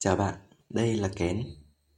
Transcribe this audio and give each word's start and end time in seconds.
Chào 0.00 0.16
bạn, 0.16 0.34
đây 0.70 0.94
là 0.94 1.08
Kén, 1.08 1.44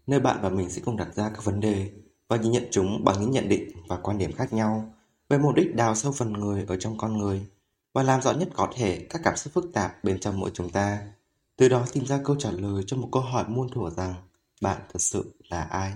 nơi 0.06 0.20
bạn 0.20 0.38
và 0.42 0.48
mình 0.48 0.70
sẽ 0.70 0.82
cùng 0.84 0.96
đặt 0.96 1.14
ra 1.14 1.30
các 1.34 1.44
vấn 1.44 1.60
đề 1.60 1.90
và 2.28 2.36
nhìn 2.36 2.52
nhận 2.52 2.68
chúng 2.70 3.04
bằng 3.04 3.20
những 3.20 3.30
nhận 3.30 3.48
định 3.48 3.70
và 3.88 3.96
quan 3.96 4.18
điểm 4.18 4.32
khác 4.32 4.52
nhau 4.52 4.94
về 5.28 5.38
mục 5.38 5.54
đích 5.54 5.74
đào 5.74 5.94
sâu 5.94 6.12
phần 6.12 6.32
người 6.32 6.64
ở 6.68 6.76
trong 6.76 6.98
con 6.98 7.18
người 7.18 7.46
và 7.94 8.02
làm 8.02 8.22
rõ 8.22 8.32
nhất 8.32 8.48
có 8.54 8.68
thể 8.74 9.06
các 9.10 9.20
cảm 9.24 9.36
xúc 9.36 9.52
phức 9.52 9.72
tạp 9.72 10.04
bên 10.04 10.20
trong 10.20 10.40
mỗi 10.40 10.50
chúng 10.54 10.70
ta. 10.70 10.98
Từ 11.56 11.68
đó 11.68 11.86
tìm 11.92 12.06
ra 12.06 12.20
câu 12.24 12.36
trả 12.36 12.50
lời 12.50 12.82
cho 12.86 12.96
một 12.96 13.08
câu 13.12 13.22
hỏi 13.22 13.44
muôn 13.48 13.68
thuở 13.68 13.90
rằng 13.90 14.14
bạn 14.60 14.80
thật 14.92 14.98
sự 14.98 15.34
là 15.48 15.62
ai? 15.62 15.92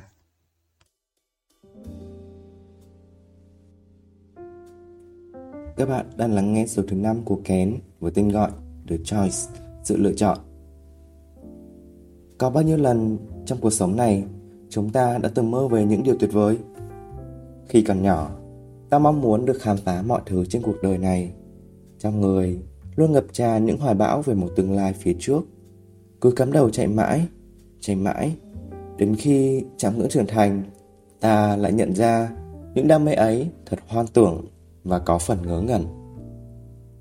Các 5.76 5.88
bạn 5.88 6.10
đang 6.16 6.34
lắng 6.34 6.54
nghe 6.54 6.66
số 6.66 6.82
thứ 6.88 6.96
5 6.96 7.24
của 7.24 7.40
Kén 7.44 7.80
với 8.00 8.12
tên 8.14 8.28
gọi 8.28 8.50
The 8.88 8.96
Choice, 9.04 9.36
sự 9.84 9.96
lựa 9.96 10.12
chọn. 10.12 10.53
Có 12.38 12.50
bao 12.50 12.62
nhiêu 12.62 12.76
lần 12.76 13.18
trong 13.46 13.58
cuộc 13.60 13.70
sống 13.70 13.96
này 13.96 14.24
chúng 14.68 14.90
ta 14.90 15.18
đã 15.18 15.30
từng 15.34 15.50
mơ 15.50 15.68
về 15.68 15.84
những 15.84 16.02
điều 16.02 16.16
tuyệt 16.20 16.32
vời? 16.32 16.58
Khi 17.68 17.82
còn 17.82 18.02
nhỏ, 18.02 18.30
ta 18.90 18.98
mong 18.98 19.20
muốn 19.20 19.44
được 19.44 19.58
khám 19.60 19.76
phá 19.76 20.02
mọi 20.02 20.20
thứ 20.26 20.44
trên 20.44 20.62
cuộc 20.62 20.76
đời 20.82 20.98
này. 20.98 21.32
Trong 21.98 22.20
người 22.20 22.58
luôn 22.96 23.12
ngập 23.12 23.24
tràn 23.32 23.66
những 23.66 23.78
hoài 23.78 23.94
bão 23.94 24.22
về 24.22 24.34
một 24.34 24.48
tương 24.56 24.72
lai 24.72 24.92
phía 24.92 25.16
trước. 25.18 25.40
Cứ 26.20 26.30
cắm 26.30 26.52
đầu 26.52 26.70
chạy 26.70 26.86
mãi, 26.86 27.26
chạy 27.80 27.96
mãi, 27.96 28.36
đến 28.96 29.16
khi 29.16 29.64
chạm 29.76 29.98
ngưỡng 29.98 30.08
trưởng 30.08 30.26
thành, 30.26 30.62
ta 31.20 31.56
lại 31.56 31.72
nhận 31.72 31.94
ra 31.94 32.30
những 32.74 32.88
đam 32.88 33.04
mê 33.04 33.14
ấy 33.14 33.48
thật 33.66 33.78
hoang 33.88 34.06
tưởng 34.06 34.44
và 34.84 34.98
có 34.98 35.18
phần 35.18 35.38
ngớ 35.46 35.60
ngẩn. 35.60 35.84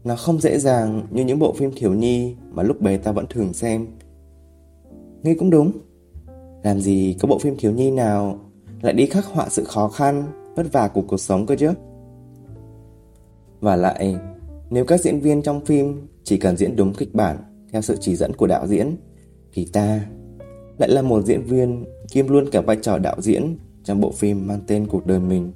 Nó 0.04 0.16
không 0.16 0.40
dễ 0.40 0.60
dàng 0.60 1.08
như 1.12 1.26
những 1.26 1.40
bộ 1.40 1.54
phim 1.54 1.72
thiếu 1.76 1.94
nhi 1.94 2.36
mà 2.52 2.64
lúc 2.64 2.82
bé 2.82 2.98
ta 2.98 3.12
vẫn 3.12 3.26
thường 3.30 3.54
xem 3.54 3.88
Ngươi 5.24 5.36
cũng 5.36 5.50
đúng. 5.50 5.72
Làm 6.64 6.80
gì 6.80 7.16
có 7.20 7.28
bộ 7.28 7.40
phim 7.40 7.56
thiếu 7.58 7.72
nhi 7.72 7.92
nào 7.92 8.40
Lại 8.82 8.94
đi 8.94 9.06
khắc 9.06 9.26
họa 9.26 9.50
sự 9.50 9.64
khó 9.64 9.88
khăn, 9.88 10.24
Vất 10.56 10.72
vả 10.72 10.88
của 10.88 11.02
cuộc 11.08 11.18
sống 11.18 11.46
cơ 11.46 11.56
chứ? 11.56 11.72
Và 13.60 13.76
lại, 13.76 14.16
Nếu 14.70 14.86
các 14.86 15.02
diễn 15.02 15.20
viên 15.20 15.42
trong 15.42 15.66
phim 15.66 16.08
Chỉ 16.24 16.38
cần 16.38 16.58
diễn 16.58 16.76
đúng 16.76 16.94
kịch 16.94 17.14
bản 17.16 17.38
Theo 17.72 17.82
sự 17.82 17.98
chỉ 18.00 18.16
dẫn 18.16 18.34
của 18.34 18.48
đạo 18.48 18.68
diễn, 18.68 18.96
Thì 19.54 19.68
ta 19.74 20.06
lại 20.78 20.90
là 20.90 21.02
một 21.02 21.26
diễn 21.26 21.44
viên 21.44 21.86
Kiêm 22.12 22.28
luôn 22.28 22.50
cả 22.52 22.62
vai 22.62 22.78
trò 22.82 22.98
đạo 22.98 23.16
diễn 23.20 23.58
Trong 23.84 24.02
bộ 24.02 24.12
phim 24.12 24.48
mang 24.48 24.60
tên 24.68 24.88
cuộc 24.88 25.06
đời 25.06 25.20
mình. 25.20 25.52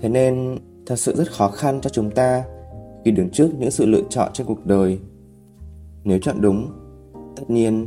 Thế 0.00 0.08
nên, 0.08 0.58
Thật 0.86 0.96
sự 0.96 1.14
rất 1.16 1.32
khó 1.32 1.48
khăn 1.48 1.80
cho 1.80 1.90
chúng 1.90 2.10
ta 2.10 2.44
Khi 3.04 3.10
đứng 3.10 3.30
trước 3.30 3.48
những 3.58 3.70
sự 3.70 3.86
lựa 3.86 4.02
chọn 4.10 4.30
trong 4.32 4.46
cuộc 4.46 4.66
đời. 4.66 4.98
Nếu 6.04 6.18
chọn 6.18 6.40
đúng, 6.40 6.72
Tất 7.36 7.50
nhiên 7.50 7.86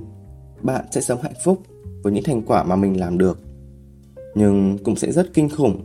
bạn 0.61 0.85
sẽ 0.91 1.01
sống 1.01 1.21
hạnh 1.21 1.33
phúc 1.43 1.61
với 2.03 2.13
những 2.13 2.23
thành 2.23 2.41
quả 2.41 2.63
mà 2.63 2.75
mình 2.75 2.99
làm 2.99 3.17
được. 3.17 3.39
Nhưng 4.35 4.77
cũng 4.83 4.95
sẽ 4.95 5.11
rất 5.11 5.33
kinh 5.33 5.49
khủng 5.49 5.81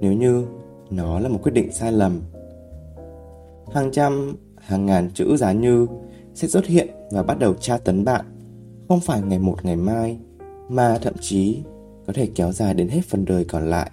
nếu 0.00 0.12
như 0.12 0.46
nó 0.90 1.20
là 1.20 1.28
một 1.28 1.38
quyết 1.42 1.52
định 1.52 1.72
sai 1.72 1.92
lầm. 1.92 2.20
Hàng 3.72 3.90
trăm, 3.92 4.36
hàng 4.56 4.86
ngàn 4.86 5.10
chữ 5.14 5.36
giá 5.36 5.52
như 5.52 5.86
sẽ 6.34 6.48
xuất 6.48 6.66
hiện 6.66 6.88
và 7.10 7.22
bắt 7.22 7.38
đầu 7.38 7.54
tra 7.54 7.78
tấn 7.78 8.04
bạn. 8.04 8.24
Không 8.88 9.00
phải 9.00 9.22
ngày 9.22 9.38
một, 9.38 9.64
ngày 9.64 9.76
mai, 9.76 10.18
mà 10.68 10.98
thậm 11.02 11.14
chí 11.20 11.62
có 12.06 12.12
thể 12.12 12.28
kéo 12.34 12.52
dài 12.52 12.74
đến 12.74 12.88
hết 12.88 13.00
phần 13.08 13.24
đời 13.24 13.44
còn 13.44 13.70
lại. 13.70 13.90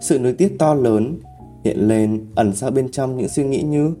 Sự 0.00 0.18
nuối 0.18 0.32
tiếc 0.32 0.58
to 0.58 0.74
lớn 0.74 1.20
hiện 1.64 1.88
lên 1.88 2.26
ẩn 2.34 2.54
sau 2.54 2.70
bên 2.70 2.90
trong 2.90 3.16
những 3.16 3.28
suy 3.28 3.44
nghĩ 3.44 3.62
như, 3.62 3.94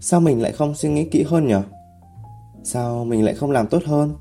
sao 0.00 0.20
mình 0.20 0.42
lại 0.42 0.52
không 0.52 0.74
suy 0.74 0.88
nghĩ 0.88 1.04
kỹ 1.04 1.22
hơn 1.22 1.46
nhỉ 1.46 1.54
sao 2.62 3.04
mình 3.04 3.24
lại 3.24 3.34
không 3.34 3.50
làm 3.50 3.66
tốt 3.66 3.82
hơn? 3.86 4.14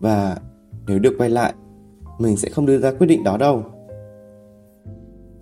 Và 0.00 0.38
nếu 0.86 0.98
được 0.98 1.14
quay 1.18 1.30
lại, 1.30 1.54
mình 2.18 2.36
sẽ 2.36 2.48
không 2.48 2.66
đưa 2.66 2.78
ra 2.78 2.92
quyết 2.92 3.06
định 3.06 3.24
đó 3.24 3.36
đâu. 3.36 3.62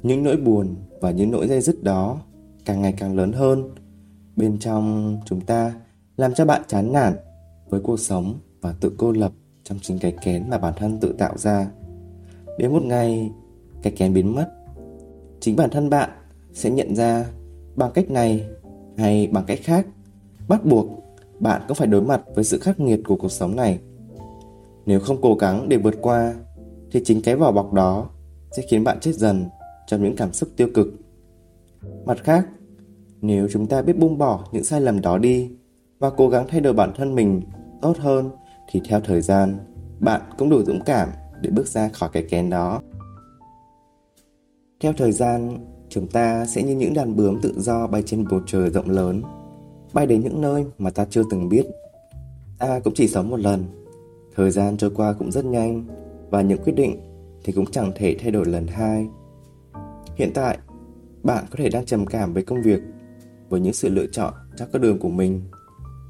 Những 0.02 0.22
nỗi 0.22 0.36
buồn 0.36 0.76
và 1.00 1.10
những 1.10 1.30
nỗi 1.30 1.48
dây 1.48 1.60
dứt 1.60 1.82
đó 1.82 2.20
càng 2.64 2.82
ngày 2.82 2.94
càng 2.98 3.16
lớn 3.16 3.32
hơn. 3.32 3.70
Bên 4.36 4.58
trong 4.58 5.16
chúng 5.26 5.40
ta 5.40 5.74
làm 6.16 6.34
cho 6.34 6.44
bạn 6.44 6.62
chán 6.66 6.92
nản 6.92 7.12
với 7.68 7.80
cuộc 7.80 8.00
sống 8.00 8.34
và 8.60 8.74
tự 8.80 8.92
cô 8.98 9.12
lập 9.12 9.32
trong 9.64 9.78
chính 9.82 9.98
cái 9.98 10.12
kén 10.22 10.50
mà 10.50 10.58
bản 10.58 10.74
thân 10.76 11.00
tự 11.00 11.14
tạo 11.18 11.38
ra. 11.38 11.70
Đến 12.58 12.72
một 12.72 12.82
ngày 12.82 13.30
cái 13.82 13.92
kén 13.96 14.14
biến 14.14 14.34
mất, 14.34 14.50
chính 15.40 15.56
bản 15.56 15.70
thân 15.70 15.90
bạn 15.90 16.10
sẽ 16.52 16.70
nhận 16.70 16.94
ra 16.94 17.26
bằng 17.76 17.90
cách 17.94 18.10
này 18.10 18.46
hay 18.96 19.26
bằng 19.26 19.44
cách 19.46 19.58
khác, 19.62 19.86
bắt 20.48 20.64
buộc 20.64 20.86
bạn 21.44 21.62
cũng 21.68 21.74
phải 21.74 21.86
đối 21.86 22.02
mặt 22.02 22.22
với 22.34 22.44
sự 22.44 22.58
khắc 22.58 22.80
nghiệt 22.80 23.00
của 23.04 23.16
cuộc 23.16 23.32
sống 23.32 23.56
này. 23.56 23.78
Nếu 24.86 25.00
không 25.00 25.20
cố 25.22 25.34
gắng 25.34 25.68
để 25.68 25.76
vượt 25.76 25.94
qua, 26.02 26.34
thì 26.92 27.00
chính 27.04 27.22
cái 27.22 27.36
vỏ 27.36 27.52
bọc 27.52 27.72
đó 27.72 28.08
sẽ 28.56 28.62
khiến 28.70 28.84
bạn 28.84 29.00
chết 29.00 29.14
dần 29.14 29.44
trong 29.86 30.02
những 30.02 30.16
cảm 30.16 30.32
xúc 30.32 30.48
tiêu 30.56 30.68
cực. 30.74 30.88
Mặt 32.04 32.18
khác, 32.24 32.48
nếu 33.20 33.48
chúng 33.50 33.66
ta 33.66 33.82
biết 33.82 33.98
buông 33.98 34.18
bỏ 34.18 34.44
những 34.52 34.64
sai 34.64 34.80
lầm 34.80 35.00
đó 35.00 35.18
đi 35.18 35.50
và 35.98 36.10
cố 36.10 36.28
gắng 36.28 36.46
thay 36.48 36.60
đổi 36.60 36.72
bản 36.72 36.92
thân 36.96 37.14
mình 37.14 37.40
tốt 37.82 37.96
hơn 37.98 38.30
thì 38.70 38.80
theo 38.88 39.00
thời 39.00 39.20
gian, 39.20 39.56
bạn 40.00 40.20
cũng 40.38 40.50
đủ 40.50 40.62
dũng 40.62 40.80
cảm 40.86 41.08
để 41.40 41.50
bước 41.50 41.66
ra 41.66 41.88
khỏi 41.88 42.10
cái 42.12 42.26
kén 42.30 42.50
đó. 42.50 42.80
Theo 44.80 44.92
thời 44.92 45.12
gian, 45.12 45.58
chúng 45.88 46.08
ta 46.08 46.46
sẽ 46.46 46.62
như 46.62 46.74
những 46.74 46.94
đàn 46.94 47.16
bướm 47.16 47.40
tự 47.40 47.54
do 47.56 47.86
bay 47.86 48.02
trên 48.06 48.24
bầu 48.30 48.40
trời 48.46 48.70
rộng 48.70 48.90
lớn 48.90 49.22
bay 49.94 50.06
đến 50.06 50.20
những 50.20 50.40
nơi 50.40 50.64
mà 50.78 50.90
ta 50.90 51.06
chưa 51.10 51.22
từng 51.30 51.48
biết. 51.48 51.66
Ta 52.58 52.80
cũng 52.84 52.94
chỉ 52.94 53.08
sống 53.08 53.30
một 53.30 53.40
lần, 53.40 53.64
thời 54.36 54.50
gian 54.50 54.76
trôi 54.76 54.90
qua 54.90 55.12
cũng 55.12 55.32
rất 55.32 55.44
nhanh 55.44 55.84
và 56.30 56.42
những 56.42 56.62
quyết 56.64 56.72
định 56.76 56.96
thì 57.44 57.52
cũng 57.52 57.66
chẳng 57.66 57.92
thể 57.94 58.16
thay 58.20 58.30
đổi 58.30 58.46
lần 58.46 58.66
hai. 58.66 59.06
Hiện 60.14 60.30
tại, 60.34 60.58
bạn 61.22 61.44
có 61.50 61.56
thể 61.56 61.68
đang 61.68 61.84
trầm 61.84 62.06
cảm 62.06 62.34
với 62.34 62.42
công 62.42 62.62
việc, 62.62 62.80
với 63.48 63.60
những 63.60 63.72
sự 63.72 63.88
lựa 63.88 64.06
chọn 64.06 64.34
trong 64.56 64.68
con 64.72 64.82
đường 64.82 64.98
của 64.98 65.08
mình. 65.08 65.40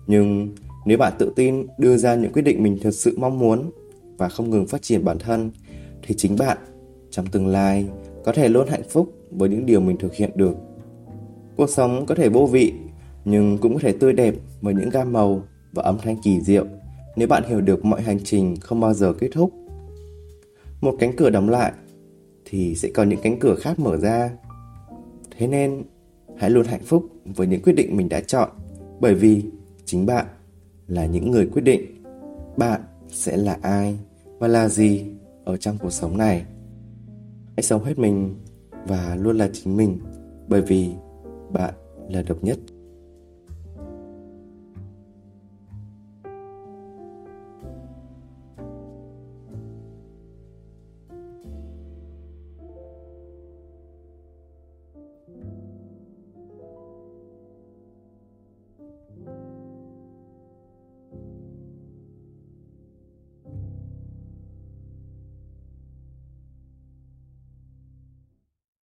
Nhưng 0.06 0.54
nếu 0.86 0.98
bạn 0.98 1.12
tự 1.18 1.32
tin 1.36 1.66
đưa 1.78 1.96
ra 1.96 2.14
những 2.14 2.32
quyết 2.32 2.42
định 2.42 2.62
mình 2.62 2.78
thật 2.82 2.90
sự 2.90 3.16
mong 3.18 3.38
muốn 3.38 3.70
và 4.18 4.28
không 4.28 4.50
ngừng 4.50 4.66
phát 4.66 4.82
triển 4.82 5.04
bản 5.04 5.18
thân 5.18 5.50
thì 6.02 6.14
chính 6.14 6.36
bạn 6.38 6.58
trong 7.10 7.26
tương 7.26 7.46
lai 7.46 7.86
có 8.24 8.32
thể 8.32 8.48
luôn 8.48 8.68
hạnh 8.68 8.88
phúc 8.88 9.12
với 9.30 9.48
những 9.48 9.66
điều 9.66 9.80
mình 9.80 9.96
thực 9.96 10.14
hiện 10.14 10.30
được. 10.34 10.56
Cuộc 11.56 11.70
sống 11.70 12.06
có 12.06 12.14
thể 12.14 12.28
vô 12.28 12.46
vị 12.46 12.72
nhưng 13.24 13.58
cũng 13.58 13.74
có 13.74 13.80
thể 13.82 13.92
tươi 13.92 14.12
đẹp 14.12 14.34
với 14.60 14.74
những 14.74 14.90
gam 14.90 15.12
màu 15.12 15.42
và 15.72 15.82
âm 15.82 15.98
thanh 15.98 16.16
kỳ 16.22 16.40
diệu 16.40 16.66
nếu 17.16 17.28
bạn 17.28 17.42
hiểu 17.48 17.60
được 17.60 17.84
mọi 17.84 18.02
hành 18.02 18.18
trình 18.24 18.56
không 18.60 18.80
bao 18.80 18.94
giờ 18.94 19.12
kết 19.12 19.28
thúc. 19.32 19.50
Một 20.80 20.96
cánh 20.98 21.16
cửa 21.16 21.30
đóng 21.30 21.48
lại 21.48 21.72
thì 22.44 22.74
sẽ 22.74 22.88
có 22.94 23.02
những 23.02 23.20
cánh 23.22 23.38
cửa 23.38 23.54
khác 23.54 23.78
mở 23.78 23.96
ra. 23.96 24.30
Thế 25.38 25.46
nên, 25.46 25.82
hãy 26.36 26.50
luôn 26.50 26.66
hạnh 26.66 26.82
phúc 26.84 27.04
với 27.24 27.46
những 27.46 27.62
quyết 27.62 27.72
định 27.72 27.96
mình 27.96 28.08
đã 28.08 28.20
chọn 28.20 28.48
bởi 29.00 29.14
vì 29.14 29.44
chính 29.84 30.06
bạn 30.06 30.26
là 30.86 31.06
những 31.06 31.30
người 31.30 31.46
quyết 31.46 31.62
định 31.62 32.02
bạn 32.56 32.80
sẽ 33.08 33.36
là 33.36 33.58
ai 33.62 33.98
và 34.38 34.48
là 34.48 34.68
gì 34.68 35.04
ở 35.44 35.56
trong 35.56 35.78
cuộc 35.78 35.90
sống 35.90 36.18
này. 36.18 36.44
Hãy 37.56 37.62
sống 37.62 37.84
hết 37.84 37.98
mình 37.98 38.34
và 38.86 39.16
luôn 39.20 39.38
là 39.38 39.48
chính 39.52 39.76
mình 39.76 39.98
bởi 40.48 40.62
vì 40.62 40.90
bạn 41.52 41.74
là 42.08 42.22
độc 42.22 42.44
nhất 42.44 42.58